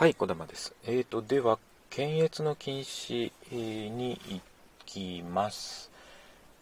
[0.00, 0.74] はい、小玉です。
[0.86, 1.58] えーと、では、
[1.90, 4.40] 検閲の禁止に行
[4.86, 5.90] きます。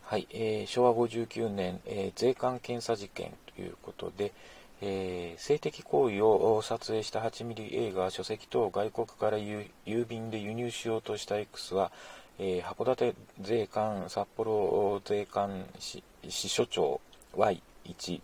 [0.02, 4.32] はい、えー昭和59年、えー税関検査事件ということで、
[4.80, 9.68] えー性的行為を撮影した8ミリ映画、書籍等を外国から郵
[10.04, 11.92] 便で輸入しようとした X は、
[12.40, 17.00] えー函館税関、札幌税関支支所長
[17.36, 18.20] Y1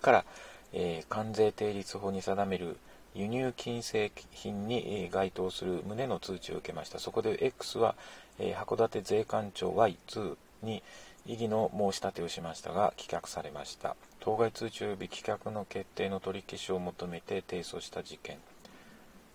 [0.00, 0.24] から、
[0.72, 2.76] えー関税定律法に定める
[3.14, 6.98] 輸入禁制品に該当する旨の通知を受けました。
[6.98, 7.94] そこで X は、
[8.38, 10.82] えー函館税関庁 Y2 に
[11.26, 13.96] 異議の申し立てをしましたが棄却されました。
[14.20, 18.38] 当該通知及び棄却の決定の取り消しを求めて提訴した事件。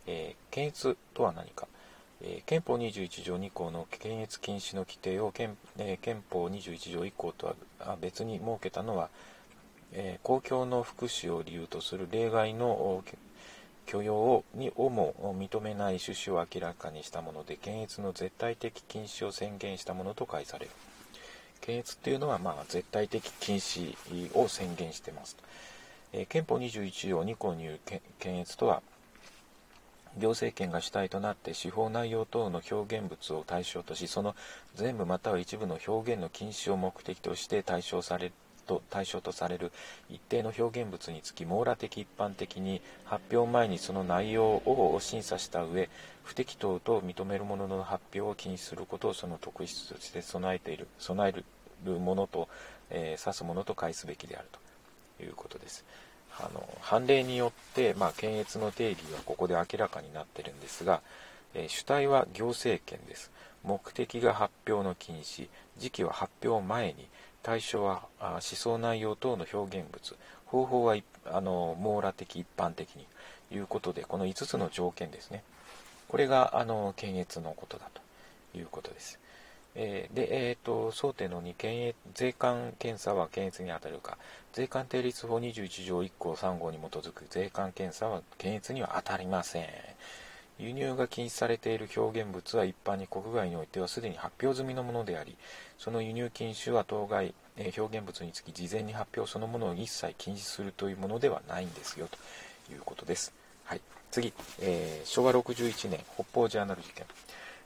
[0.08, 1.68] えー検閲とは何か、
[2.22, 9.10] えー憲法21条2項の検閲禁止の規定を憲,、えー憲法21条1項とは別に設けたのは、
[9.94, 13.04] えー公共の福祉を理由とする例外の
[13.88, 20.72] 許容をにをも認めない趣旨を明らかにしたもので検閲の絶対的禁止を宣言したものと解される。
[21.62, 23.96] 検閲っていうのは、まあ、絶対的禁止
[24.38, 25.36] を宣言してます、
[26.14, 27.80] えー憲法21条2項による
[28.20, 28.82] 検閲とは
[30.18, 34.36] 行政権が主体となって司法内容等の表現物を対象としその
[34.76, 38.32] 全部または一部の表現の禁止を目的として対象され
[38.68, 39.72] と対象とされる
[40.10, 45.90] 一定の表現物につき網羅的一般的に発表前にその内容を審査した上
[46.24, 51.44] 不適当と認めるものの発表を禁止することをその特質として備えている備える
[52.00, 52.50] ものと、
[52.90, 54.48] えー指すものと解すべきである
[55.18, 55.86] ということです。
[56.40, 61.02] あの判例によって、まあ、検閲の定義はここで明らかになってるんですが、
[61.54, 63.32] えー主体は行政権です
[63.64, 67.08] 目的が発表の禁止時期は発表前に
[67.44, 70.16] 対象は思想内容等の表現物。
[70.46, 73.06] 方法はあの網羅的一般的に
[73.50, 75.44] ということでこの5つの条件ですね。
[76.08, 79.20] これがあの検閲のことだということです。
[79.76, 84.18] えーで、えー、と争点の2検閲税関検査は検閲に当たるか。
[84.54, 89.68] 税関定律法21条1項3号に基づく税関検査は検閲には当たりません。
[90.60, 95.38] 輸入が禁止されている表現物は一般に国外においてはすでに発表済みのものであり
[95.78, 103.34] その輸入禁止は当該、え表現物につき事前に発表そのものを一切禁止するというものではないんですよということです。
[103.66, 103.82] はい、
[104.12, 107.06] 次、えー昭和61年北方ジャーナル事件、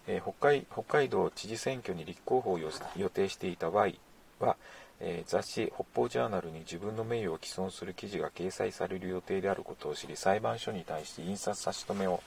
[0.07, 3.99] えー北海北海道知事選挙に立候補を予予定していた Y
[4.39, 4.57] は、
[4.99, 12.21] えー雑誌北方ジャーナルに自分の名誉を毀損する記事が掲載される予定であることを知り裁判所に対して印刷差し止めを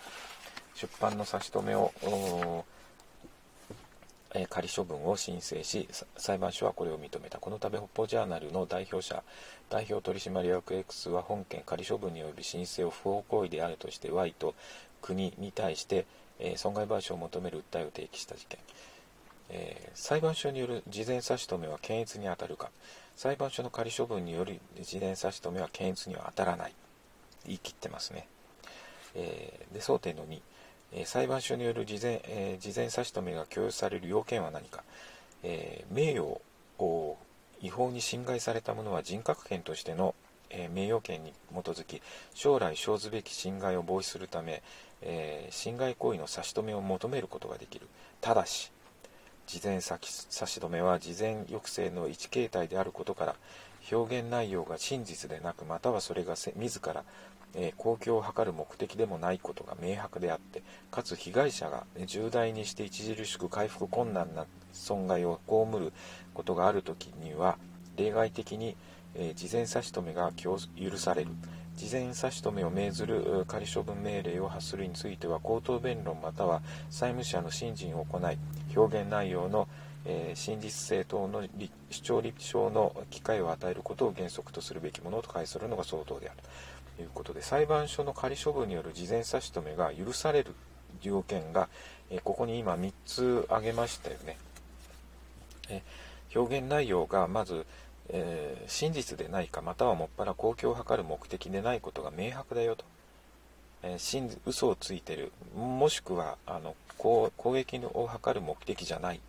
[0.74, 1.92] 出版の差し止めを
[4.34, 7.38] え仮処分を申請し裁判所はこれを認めた。
[7.38, 9.22] このため北方ジャーナルの代表者
[9.70, 14.54] 代表取締役 X は本件仮処分に及び申請を不法行為であるとして Y と
[15.00, 16.06] 国に対して、
[16.40, 18.58] えー損害賠償を求める訴えを提起した事件、
[19.50, 22.70] えー裁判所による事前差し止めは検閲に当たるか。
[23.14, 26.72] 裁判所の仮処分による事前差し止めは検閲には当たらない。
[27.46, 28.26] 言い切ってますね、
[29.14, 30.40] えーで争点の2
[30.94, 34.84] え裁判所による事前,、え事前差し止めが許容される要件は何か、
[35.42, 36.40] え名誉
[36.78, 37.18] を
[37.60, 40.14] 違法に侵害された者は人格権としての、
[40.50, 42.00] え名誉権に基づき
[42.34, 44.62] 将来生ずべき侵害を防止するため、
[45.02, 47.88] え侵害行為の差し止めを求めることができる。
[48.20, 48.70] ただし
[49.46, 53.36] 事前差し止めは事前抑制の一形態であることから
[53.92, 57.04] 表現内容が真実でなくまたはそれが自ら、
[57.76, 65.92] 公共を図る目的でもないことが明白であってかつ被害者が重大にして著しく回復困難な損害を被る
[66.34, 67.56] ことがあるときには
[67.96, 68.76] 例外的に、
[69.36, 70.58] 事前差し止めが許
[70.98, 71.30] される。
[71.76, 78.38] 事前差し止めを命ずる仮処分命令を発するについては口頭弁論または債務者の信心を行い
[78.76, 79.68] 表現内容の、
[80.34, 81.42] 真実性等の
[81.90, 86.38] 主張立証の機会を与えることを原則とするべきものと解するのが相当である。
[87.02, 90.54] いうことで裁判所の仮処分による事前差し止めが許される
[91.02, 91.68] 要件が、
[92.10, 94.38] えここに今3つ挙げましたよね。
[95.68, 95.82] え
[96.34, 97.66] 表現内容がまず、
[98.08, 102.84] えー真実でないかまたはもっぱら公共を図る目的でないことが明白だよと、
[103.82, 105.32] えー真嘘をついてる。
[105.56, 109.20] もしくはあの攻攻撃を図る目的じゃない、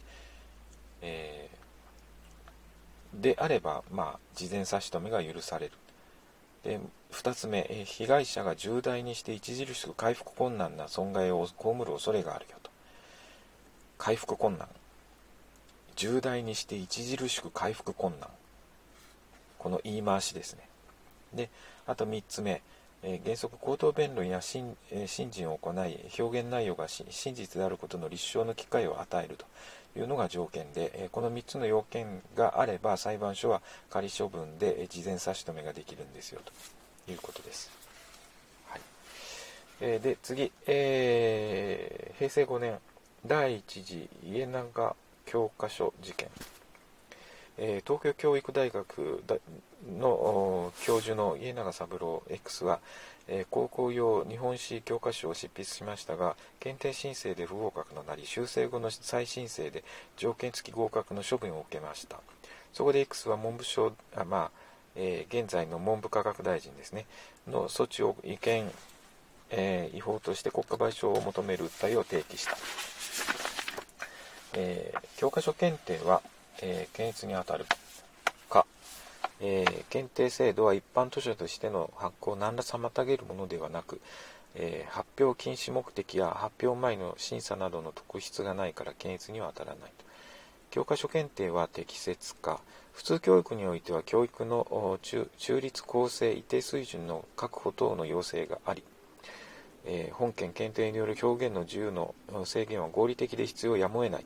[1.02, 1.56] えー
[3.22, 5.72] であれば、まあ、事前差し止めが許される。
[6.66, 6.80] で
[7.12, 12.72] 2つ目、え被害者が重大にして著しく回復困難な損害を被る恐れがあるよと。
[14.00, 14.68] 回復困難。
[15.96, 18.30] 重大にして著しく回復困難。
[19.60, 20.68] この言い回しですね。
[21.36, 21.50] で
[21.86, 22.64] あと3つ目、
[23.08, 29.46] え原則口頭弁論や信,、え信心を行い表現内容が真実であることの立証の機会を与えると。
[29.98, 36.52] いうのが条件で、えこの3つの要件があれば裁判所は仮処分で事前差し止めができるんですよと。
[37.10, 37.72] いうことです。
[38.68, 38.82] はい。
[39.80, 42.80] え、で次、えー、平成5年
[43.26, 46.30] 第1次家長教科書事件。
[47.58, 49.24] え東京教育大学
[50.00, 52.80] の教授の家永三郎 X は、
[53.28, 59.84] え高校用日本史教科書を執筆しましたが検定申請で不合格となり修正後の再申請で
[60.16, 62.20] 条件付き合格の処分を受けました。
[62.74, 64.52] そこで X は文部省あ、まあ
[64.96, 67.06] えー、現在の文部科学大臣ですね。
[67.48, 68.70] の措置を違憲、
[69.50, 72.58] えー、違法として国家賠償を求める訴えを提起した、
[74.54, 76.22] えー、教科書検定は
[76.62, 77.66] えー、検閲に当たる
[78.50, 78.66] か、
[79.42, 84.00] えー、検定制度は一般図書としての発行を何ら妨げるものではなく、
[84.56, 90.06] えー、発表禁止目的や発表前の審査などの特質がないから検閲には当たらないと。
[90.72, 92.60] 教科書検定は適切か。
[92.92, 98.84] 普通教育においては教育の中立公正一定水準の確保等の要請があり、
[99.86, 102.16] えー、本件検定による表現の自由の
[102.46, 104.26] 制限は合理的で必要やむを得ない。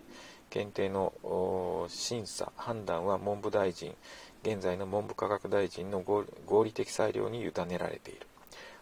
[0.50, 3.96] 検定の審査、判断は文部大臣、
[4.44, 8.22] 現在の文部科学大臣の合理的裁量に委ねられている。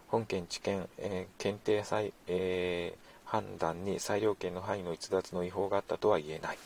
[0.07, 6.57] 本件知見、えー、検定裁、えー、判断に裁量権の範囲の逸脱の違法があったとは言えない。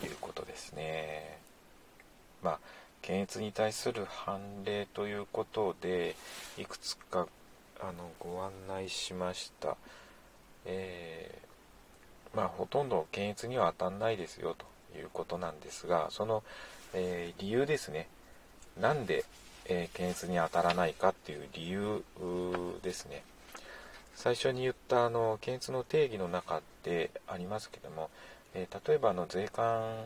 [0.00, 1.38] ということですね。
[2.42, 2.58] まあ、
[3.00, 6.16] 検閲に対する判例ということで、
[6.58, 7.26] いくつか
[7.80, 9.76] あのご案内しました。
[10.66, 11.53] えー
[12.34, 16.42] まあ、ほとんど検閲には当たんないですよということなんですが、その、
[16.92, 18.08] えー、理由ですね。
[18.80, 19.24] なんで、
[19.66, 22.02] えー、検閲に当たらないかっていう理由
[22.82, 23.22] ですね。
[24.14, 28.10] 最初に言ったあの検閲の定義の中でありますけども、
[28.54, 30.04] えー、例えばの税関、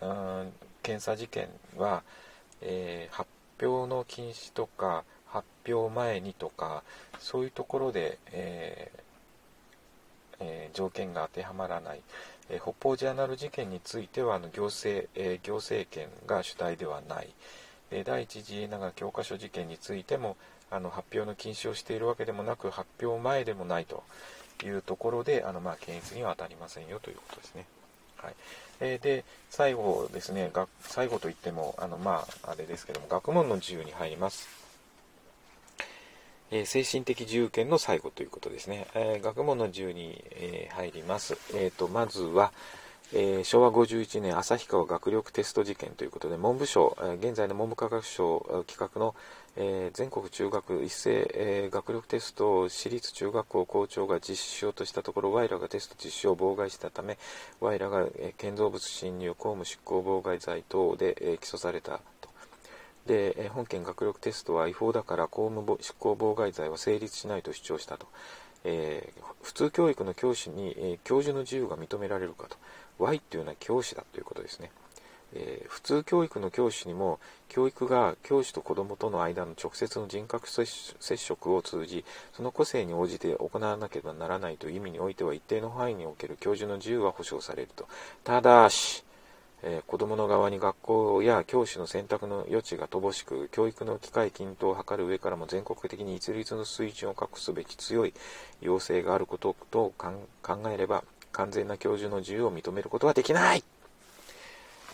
[0.00, 2.02] うん、検査事件は、
[2.62, 3.28] えー、発
[3.60, 6.82] 表の禁止とか発表前にとか
[7.18, 9.09] そういうところで、えー
[10.40, 12.00] えー、条件が当てはまらない、
[12.48, 17.28] えー、北方ジャーナル事件についてはあの行政、えー、行政権が主体ではない、
[17.90, 20.36] え第一次家長教科書事件についても
[20.70, 24.04] あの発表の禁止をしているわけでもなく発表前でもないと
[24.64, 27.66] いうところであの、まあ、検閲には当たりませんよということですね。
[28.16, 28.34] はい
[28.80, 30.50] えー、で最後ですね
[30.82, 34.59] 最後といってもあの、まあ、あれですけども学問の自由に入ります。
[36.50, 38.86] え精神的自由権の最後ということですね。
[38.94, 41.38] えー、学問の自由に、えー、入ります。
[41.54, 42.52] えーと、まずは、
[43.12, 49.16] え、昭和51年旭川学力テスト事件ということで文部省、え現在の文部科学省企画の、
[49.56, 57.18] え全国中学一斉、え学力テストを私立中学校校長が実施しようとしたところ、ワイらがテスト実施を妨害したため、
[57.58, 62.00] ワイらが、え建造物侵入、公務執行妨害罪等で、え起訴された
[63.10, 68.06] で本件学力テストは違法だから公務執行妨害罪は成立しないと主張したと、
[68.62, 72.56] えー、普通教育の教師に、えー、教授の自由が認められるかと。
[73.00, 74.70] Y というのは教師だということですね、
[75.32, 77.18] えー、普通教育の教師にも
[77.48, 80.66] 教育が教師と子どもとの間の直接の人格接
[81.16, 87.88] 触を通じその個性に応じて行わなければならないという意味においては一定の範囲における教授の自由は保障されると。
[88.22, 89.02] ただし
[89.62, 98.14] えー、子供の側に学校や教師の選択の余地が乏しく、教育の機会均等を図る上からも全国的に一律の水準を確保すべき強い
[98.60, 100.28] 要請があることと考
[100.72, 103.62] えれば、完全な教授の自由を認めることはできない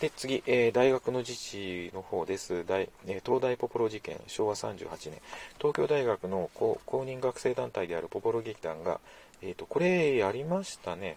[0.01, 2.67] で、次、えー、大学の自治の方です。
[2.67, 5.23] 大えー、東大ポポロ事件、昭和38年。
[5.59, 9.01] 東京大学の公認学生団体であるポポロ劇団が、
[9.41, 11.17] えっ、ー、と、これやりましたね。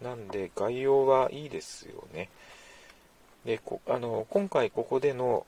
[0.00, 2.28] なんで、概要はいいですよね。
[3.44, 5.46] であの今回ここでの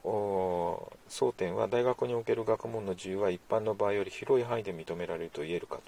[1.08, 5.82] 争点は大学における学問の自由は一般の場合より広い範囲で認められると言えるかと。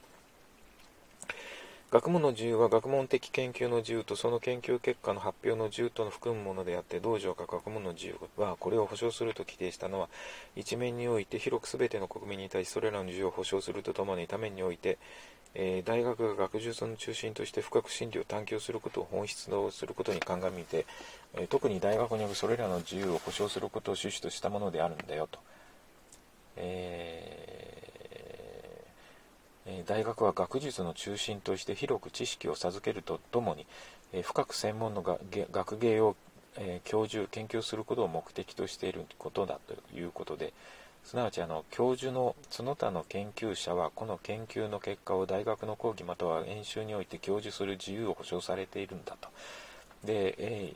[1.88, 10.08] 学問の自由は学問的研究の自由とその研究結果の発表の自由との含むものであって道場が学問の自由はこれを保障すると規定したのは
[10.56, 14.98] 一面において広く全ての国民に対しそれらの自由を保障するとともに多面において
[15.58, 20.84] えー、大学が学術の中心として深く真理を探求することを本質とすることに鑑みて、
[21.34, 25.38] えー、特に大学によるそれらの自由を保障することを趣旨としたものであるんだよと。
[26.58, 33.66] えー、大学は学術の中心として広く知識を授けるとともに、
[34.12, 36.16] え深く専門の学芸を、
[36.58, 40.52] え教授研究することを目的としていることだということで
[41.06, 49.28] すなわちあの教授のその他の研究者はこの研究の結果を大学の講義または演習において教授する自由を保障されているんだと。
[50.04, 50.72] で、え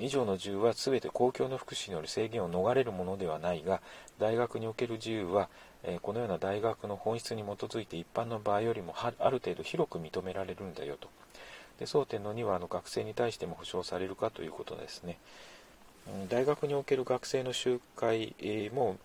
[0.00, 3.80] ー、以上の自由は全て公共の福祉による制限を逃れるものではないが
[4.18, 5.48] 大学における自由は、
[5.84, 11.08] えー、このような大学の本質に基づいて一般の場合よりもある程度広く認められるんだよと。
[11.78, 15.18] で争点の2はあの学生に対しても保障されるかということですね。
[16.28, 18.34] 大学における学生の集会
[18.74, 18.96] も、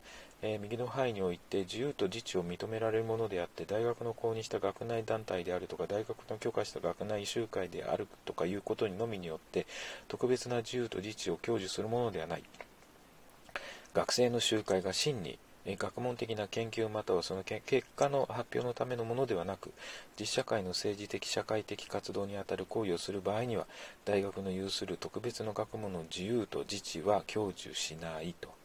[0.45, 9.65] えー、右の範囲において自由と自治を認められるものであって大学の公認した学内団体であるとか大学の許可した学内集会であるとかいうことにのみによって
[10.09, 12.43] 特別な自由と自治を享受するものではない。
[13.93, 17.63] 学生の集会が真に学問的な研究またはその結
[17.95, 19.71] 果の発表のためのものではなく
[20.19, 23.65] 実社会の政治的社会的活動にあたる行為をする場合には
[24.03, 28.62] 大学の有する特別の学問の自由と自治は享受しないと。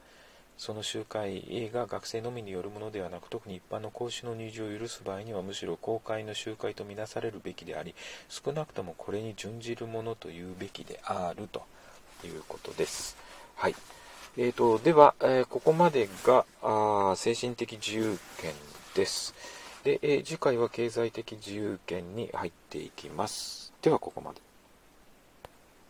[0.59, 7.95] その集会が学生のみによるものではなく特に一般の講師の入場を許す場合にはむしろ公開の集会とみなされるべきであり
[8.29, 11.63] 少なくともこれに準じるものというべきであると
[12.25, 13.17] いうことです。
[13.55, 13.75] はい
[14.37, 18.53] えーと、では、えー、ここまでがあ精神的自由権
[18.95, 19.35] です。
[19.85, 23.73] で、えー、次回は経済的自由権に入っていきます。
[23.81, 24.48] では、ここまで。